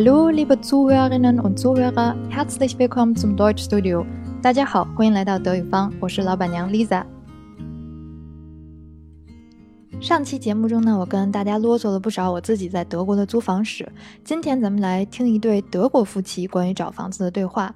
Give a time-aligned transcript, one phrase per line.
[0.00, 4.06] Hallo, liebe Zuhörerinnen und Zuhörer, herzlich willkommen zum Deutschstudio。
[4.40, 7.04] 大家好，欢迎来到德语方，我是老板娘 Lisa。
[10.00, 13.90] 上期节目中呢，我跟大家啰嗦了不少我自己在德国的租房史。
[14.22, 17.74] 今天咱们来听一对德国夫妻关于找房子的对话。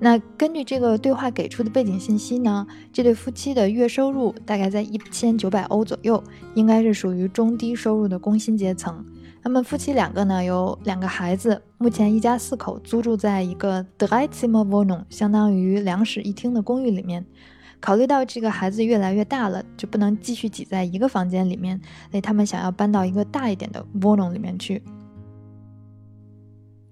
[0.00, 6.20] 那根据这个对话给出的背景信息呢，这对夫妻的月收入大概在一千九百欧左右，
[6.54, 9.04] 应该是属于中低收入的工薪阶层。
[9.42, 17.24] 他们夫妻两个呢，有两个孩子，目前一家四口租住在一个 Dreizimmerwohnung，相当于两室一厅的公寓里面。
[17.80, 24.82] 考虑到这个孩子越来越大了，就不能继续挤在一个房间里面，所以他们想要搬到一个大一点的蜗农里面去。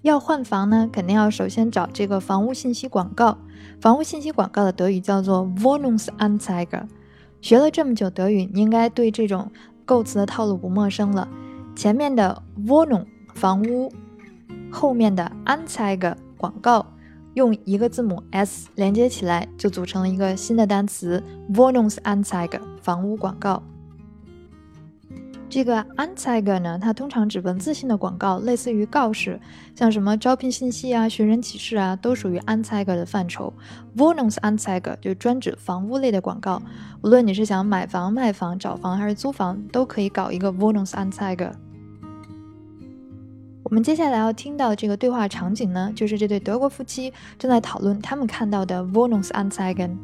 [0.00, 3.36] 要换房呢，肯定要首先找这个房屋信息广告。
[3.78, 6.86] 房屋信息广告的德语叫做 Wohnungsanzeige。
[7.42, 9.50] 学了这么久德语，你应该对这种
[9.84, 11.28] 构词的套路不陌生了。
[11.78, 13.04] 前面的 Wohnung
[13.36, 13.92] 房屋，
[14.68, 16.84] 后面的 Anzeige 广告，
[17.34, 21.22] 用一个字母 s 连接起来，就组成了一个新的单词
[21.54, 23.62] Wohnungsanzeige 房屋广告。
[25.48, 29.40] 这个 Anzeige 呢，它通常指文字性的广告，类似于告示，
[29.76, 33.54] 像什么招聘信息啊、寻人启事啊，都属于 Anzeige 的范畴。
[33.96, 36.60] Wohnungsanzeige 就专指房屋类的广告，
[37.02, 41.52] 无论你是想买房、卖房、找房还是租房，都可以搞一个 Wohnungsanzeige。
[43.67, 49.95] 我们接下来要听到这个对话场景呢，就是这对德国夫妻正在讨论他们看到的 Wohnungsanzeigen。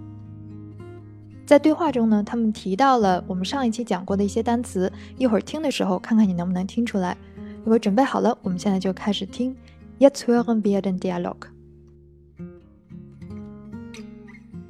[1.46, 7.18] 在对话中呢，他们提到了我们上一期讲过的一些单词，一会儿听的时候看看你能不能听出来。
[7.64, 9.56] 如果准备好了，我们现在就开始听。
[10.00, 11.48] Jetzt hören wir den Dialog.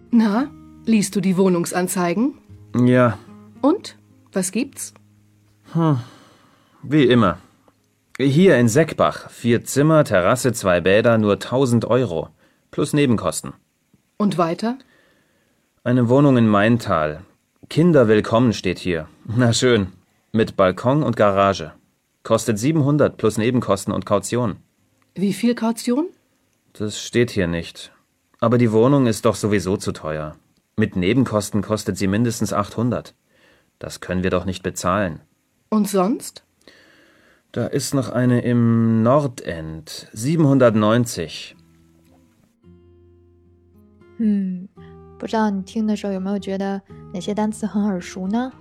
[0.10, 0.50] Na,
[0.86, 2.34] liest du die Wohnungsanzeigen?
[2.74, 3.20] Ja.
[3.62, 3.96] Und?
[4.34, 4.94] Was gibt's?
[5.74, 5.98] Hm.
[6.82, 7.36] Wie immer.
[8.17, 9.29] Hier in Seckbach.
[9.29, 12.29] Vier Zimmer, Terrasse, zwei Bäder, nur 1000 Euro.
[12.71, 13.55] Plus Nebenkosten.
[14.19, 14.79] Und weiter?
[15.83, 17.25] Eine Wohnung in Maintal.
[17.69, 19.09] Kinder willkommen steht hier.
[19.25, 19.89] Na schön.
[20.31, 21.73] Mit Balkon und Garage.
[22.23, 24.59] Kostet 700 plus Nebenkosten und Kaution.
[25.17, 26.07] Wie viel Kaution?
[26.73, 27.91] Das steht hier nicht.
[28.39, 30.37] Aber die Wohnung ist doch sowieso zu teuer.
[30.77, 33.13] Mit Nebenkosten kostet sie mindestens 800.
[33.81, 35.21] Das können wir doch nicht bezahlen.
[35.69, 36.44] Und sonst?
[37.55, 40.09] Da ist noch eine im Nordend.
[40.13, 41.55] 790.
[44.19, 44.69] 嗯，
[45.21, 46.83] 不知道你听的时候有没有觉得
[47.13, 48.53] 哪些单词很耳熟呢？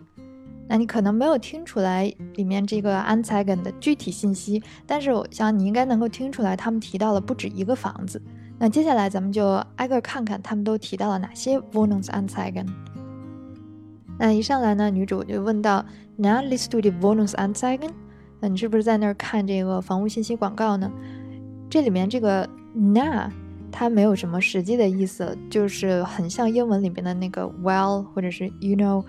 [0.68, 8.22] 那你可能没有听出来里面这个 Anzeigen 的具体信息，但是我想你应该能够听出来，他们提到了不止一个房子。
[8.59, 12.68] 那接下来咱们就挨个看看他们都提到了哪些 Wohnungsanzeigen。
[14.20, 15.84] 那一上来呢，女主就问到
[16.20, 17.90] ：“Na liest du die Wohnungsanzeigen？”
[18.44, 20.92] 那你是不是在那儿看这个房屋信息广告呢？
[21.70, 23.31] 这里面这个那
[23.72, 29.02] 它没有什么实际的意思，就是很像英文里面的那个 well 或者是 you know，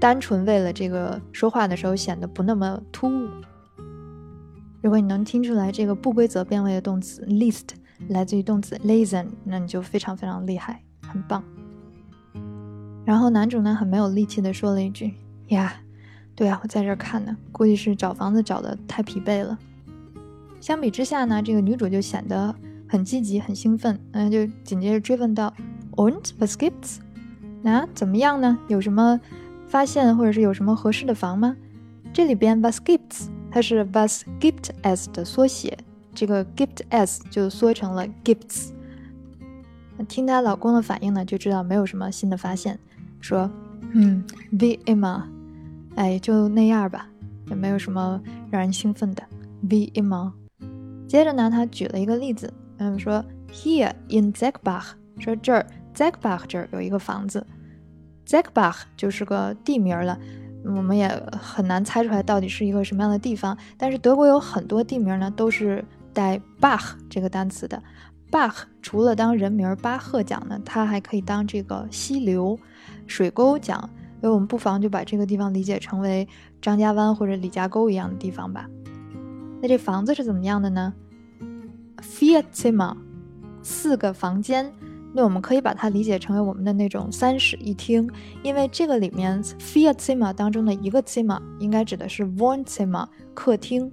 [0.00, 3.28] 单纯为了这个说话的时候显得不那么突兀。
[4.80, 7.66] 如果你能听出来这个不规则变位的动词 list
[8.08, 11.44] 来自于动词 listen，那你就非常非常厉害，很棒。
[13.04, 15.12] 然后男主呢很没有力气的说了一句
[15.48, 15.74] 呀。
[16.38, 19.58] 对啊，我在这看呢，估计是找房子找的太疲惫了。
[20.60, 22.54] 相比之下呢，这个女主就显得
[22.88, 25.52] 很积极、很兴奋，嗯，就紧接着追问道
[25.96, 26.98] ：“Und was gibt's？
[27.60, 28.56] 那怎么样呢？
[28.68, 29.20] 有什么
[29.66, 31.56] 发现，或者是有什么合适的房吗？”
[32.14, 35.76] 这里边 was gibt's 它是 was gibt es 的缩写，
[36.14, 38.68] 这个 gibt es 就缩成了 gibt's。
[40.06, 42.78] 听她老公的反应呢，就知道没有什么新的发现，
[43.20, 43.50] 说
[43.92, 45.22] ：“嗯，wie immer。”
[45.96, 47.08] 哎，就那样吧，
[47.48, 49.22] 也没有什么让人兴奋的。
[49.68, 50.32] Be immer。
[51.08, 57.44] 接着呢，他举了一个例子，嗯，说 Here in Zegbach，说这儿 Zegbach 这儿有一个房子。
[58.26, 60.18] Zegbach 就是个地名了，
[60.64, 63.56] 我们也很难猜出来到底是一个什么样的地方。
[63.76, 67.82] 但是德国有很多地名呢，都是带 Bach 这个单词的。
[68.30, 72.58] Bach 除了当人名巴赫讲呢，它还可以当这个溪流、
[73.06, 73.88] 水沟讲。
[74.20, 76.26] 所以我们不妨就把这个地方理解成为
[76.60, 78.68] 张家湾或者李家沟一样的地方吧。
[79.60, 80.92] 那这房子是怎么样的呢
[81.98, 82.96] ？Vier Zimmer，
[83.62, 84.72] 四个房间。
[85.14, 88.08] 那我们可以把它理解成为我们的那种三室一厅，
[88.42, 93.90] 因为这个里面 Vier Zimmer 当中的一个 zima 应该指的是 Wohnzimmer 客厅。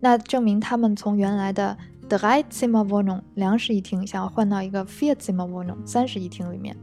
[0.00, 1.78] 那证明他们从原来的
[2.08, 5.14] d r e i z i m a w o n o n 两室一厅，想要换到一个 Vier
[5.14, 6.76] Zimmer Wohnung 三室一厅里面。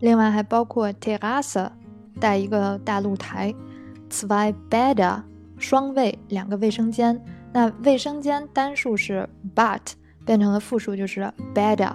[0.00, 1.70] 另外还包括 terrasse
[2.20, 3.54] 带一个大露台
[4.10, 5.22] ，zwei Bäder
[5.58, 7.20] 双卫两个卫生间
[7.52, 9.80] 那卫生间单数是 but，
[10.26, 11.92] 变成了复数就是 beda。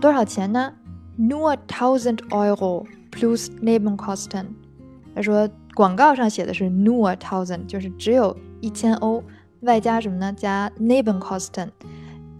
[0.00, 0.72] 多少钱呢
[1.18, 4.46] ？Nur tausend Euro plus Nebenkosten。
[5.14, 9.22] 他说广告上写的是 Nur tausend，就是只有一千欧，
[9.60, 10.32] 外加什么呢？
[10.32, 11.68] 加 Nebenkosten。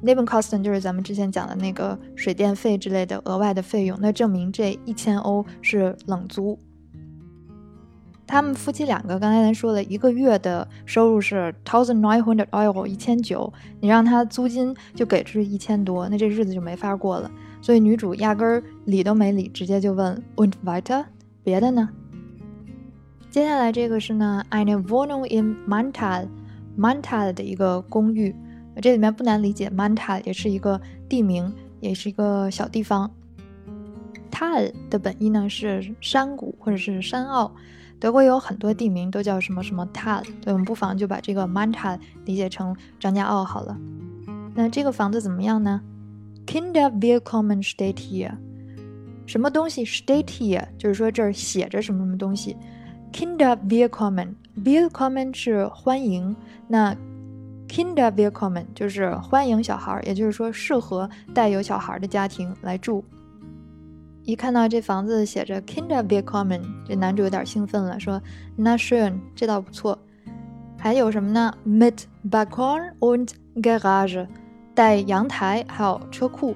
[0.04, 6.58] Nebenkosten 就是咱们之前讲的那个水电费之类的额外的费用，那证明这一千欧是冷租。
[8.26, 17.30] 他们夫妻两个刚才咱说了一个月的收入是 thousand nine hundred euro 一千九，你让他租金就给出一千多，那这日子就没法过了。
[17.62, 21.04] 所以女主压根儿理都没理，直接就问 und weiter
[21.42, 21.88] 别的呢？
[23.30, 28.34] 接下来这个是呢 eine Wohnung in Mantal，Mantal 的一个公寓。
[28.81, 33.11] 这里面不难理解，Mantal 也是一个地名，也是一个小地方。
[34.31, 37.50] Tal 的本意呢是山谷或者是山坳，
[38.00, 43.79] 德国有很多地名都叫什么什么 Tal，所以我们不妨就把这个 Mantal 理解成张家坳好了。
[44.55, 45.81] 那这个房子怎么样呢
[46.47, 48.32] ？Kinder willkommen steht hier。
[49.26, 50.67] 什么东西 steht here？
[50.76, 52.56] 就是说这儿写着什么什么东西。
[53.12, 56.35] Kinder willkommen，willkommen 是欢迎，
[56.67, 56.94] 那
[57.75, 63.05] Kinder willkommen 就是欢迎小孩，也就是说适合带有小孩的家庭来住。
[64.23, 68.23] 一看到这房子写着 Kinder willkommen，这男主有点兴奋了，说
[68.56, 69.99] ：“Na schön，这倒不错。
[70.79, 74.29] 还有什么呢？Mit Balkon und Garage，
[74.73, 76.55] 带阳台还有车库。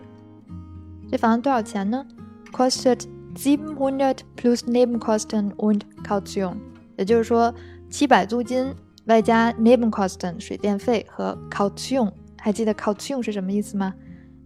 [1.11, 2.07] 这房子多少钱呢
[2.53, 6.59] ？Kostet siebenhundert plus Nebenkosten und Kaution，
[6.97, 7.53] 也就是说
[7.91, 8.73] 七百租金。”
[9.09, 13.95] 外加 Nebenkosten 水电费和 Kaution，还记得 Kaution 是什么意思吗？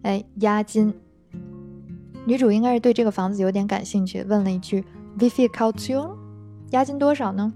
[0.03, 0.93] 哎，押金。
[2.25, 4.85] 女主应该是对这个房子有点感兴趣，问了一句
[5.19, 6.15] Wie viel Kaution？
[6.71, 7.53] 押金多少呢？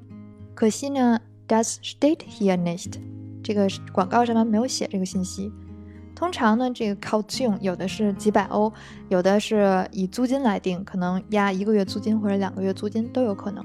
[0.54, 2.96] 可惜呢，Das steht hier nicht。
[3.42, 5.50] 这个广告上面没有写这个信息。
[6.14, 8.74] 通常呢，这个 Kaution 有的是几百欧，
[9.08, 13.64] 有的是以租金来定，可能押一个月租金或者两个月租金都有可能。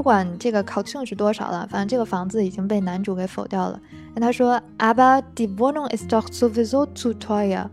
[0.00, 3.78] 不管这个 Kaution 是多少了，反正这个房子已经被男主给否掉了。
[4.14, 7.68] 那他说，Aber die Wohnung ist doch sowieso zu teuer。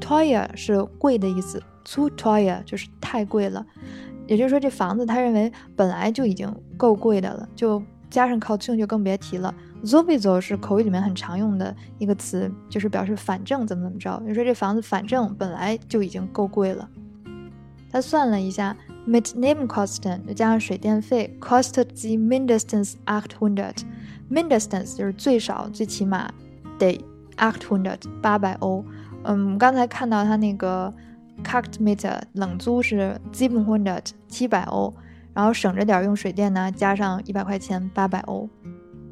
[0.00, 3.62] teuer 是贵的意思，zu teuer 就是太贵了。
[4.26, 9.54] 也就是说，这房子他认为本来就已经够贵的了，就加上 Kaution 就更别提了。
[9.84, 14.18] sowieso 是口语里面很常用的一个词，就是表示反正怎么怎么着。
[14.26, 16.88] 就说这房子反正本来就已经够贵了。
[17.92, 18.74] 他算了一下。
[19.06, 23.76] Mit Nebenkosten 就加上水电费，kostet sie mindestens achthundert。
[24.28, 26.28] mindestens 就是最少、最起码
[26.76, 27.00] 得
[27.36, 28.84] achthundert 八百欧。
[29.22, 30.92] 嗯，刚才看到他那个
[31.44, 34.92] Kaltmiete 冷租是 siebenhundert 七百欧，
[35.32, 38.48] 然后省着点用水电呢，加上一百块钱八百欧。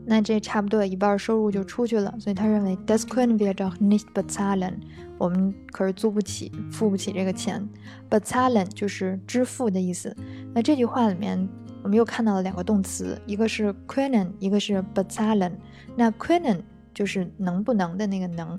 [0.06, 4.74] 那这差不多一半收入就出去了，所以他认为 das können wir doch nicht bezahlen，
[5.16, 7.66] 我们可是租不起、付不起这个钱。
[8.10, 10.14] bezahlen 就是支付的意思。
[10.52, 11.48] 那这句话里面，
[11.82, 15.52] 我们又看到了两个动词，一个是 können，一个是 bezahlen。
[15.96, 16.60] 那 können
[16.92, 18.56] 就是能不能的那个能，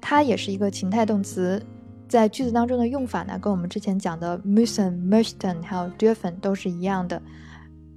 [0.00, 1.64] 它也是一个情态动词，
[2.08, 7.22] 在句子当中的用法呢，跟我们之前讲的 müssen、möchten 还有 dürfen 都是一样的。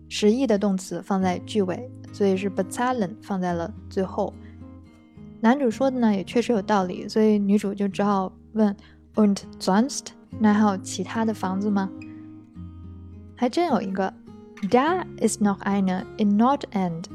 [0.10, 4.34] 实义的动词放在句尾，所以是 bezahlen 放在了最后。
[5.40, 8.76] 男主说的呢也确实有道理，所以女主就只好问
[9.16, 10.08] ：Und sonst？
[10.40, 11.90] 那还有其他的房子吗？
[13.36, 14.14] 还真有一个
[14.64, 17.06] ，Da is noch eine in Nordend。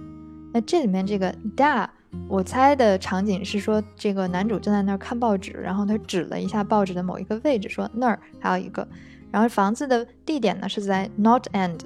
[0.53, 1.89] 那这里面这个 Da，
[2.29, 8.87] 我猜的场景是说这个男主正在那儿看报纸，然后他指了一下报纸的某一个位置，说那儿还有一个。
[9.31, 11.81] 然后房子的地点呢是在 Nordend。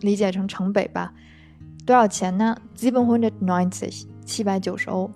[0.00, 1.12] 理解成城北吧，
[1.86, 2.56] 多少钱呢？
[2.74, 5.10] 基本 hundred ninety，七百九十欧。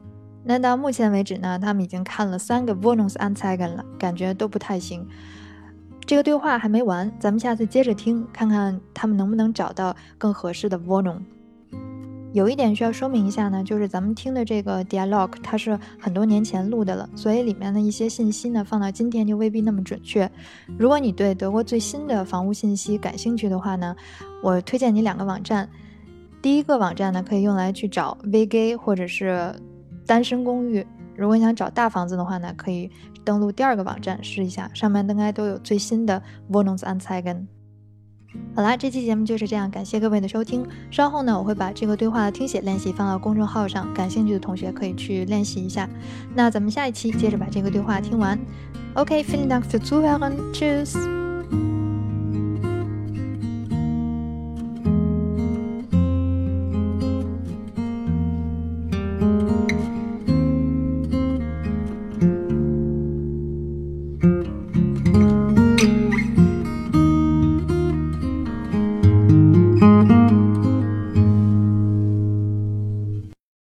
[0.44, 5.06] 那到目前为止呢，他们已经看了三个 v o n u s a n z e i g e n 了，感觉都不太行。
[6.06, 11.22] 这个对话还没完，咱们下次接着听，看看他们能不能找到更合适的 v o n u s。
[12.32, 20.30] 有一点需要说明一下呢，就是咱们听的这个 dialogue 它是很多年前录的了，所以里面的一些信息呢，放到今天就未必那么准确。
[20.78, 23.96] 如果你对德国最新的房屋信息感兴趣的话呢，
[24.42, 25.68] 我推荐你两个网站。
[26.42, 29.54] 第一个网站呢，可以用来去找 VG 或者是
[30.06, 30.86] 单身公寓。
[31.16, 32.90] 如果你想找大房子的话呢，可以
[33.24, 37.46] 登录第二个网站试一下，上面应该都有最新的 Wohnungsanzeigen。
[38.54, 40.66] 好啦，这期节目就是这样，感谢各位的收听。
[40.90, 45.88] 稍后呢，我会把这个对话的听写练习放到公众号上，感兴趣的同学可以去练习一下。
[46.34, 48.38] 那咱们下一期接着把这个对话听完。
[48.94, 51.17] OK，vielen Dank für Zuhören，tschüss。